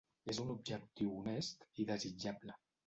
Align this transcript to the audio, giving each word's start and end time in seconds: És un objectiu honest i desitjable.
És 0.33 0.39
un 0.43 0.47
objectiu 0.53 1.13
honest 1.19 1.69
i 1.85 1.89
desitjable. 1.95 2.63